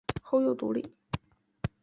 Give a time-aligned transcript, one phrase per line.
[0.23, 0.95] 后又独立。